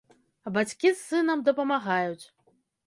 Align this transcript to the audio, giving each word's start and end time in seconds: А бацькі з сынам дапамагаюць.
А 0.45 0.53
бацькі 0.55 0.93
з 0.95 0.97
сынам 1.11 1.47
дапамагаюць. 1.51 2.23